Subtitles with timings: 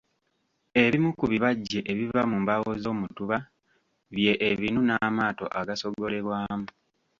[0.83, 3.37] Ebimu ku bibajje ebiva mu mbaawo z’omutuba
[4.13, 6.67] bye ebinu n'amaato agasogolebwamu.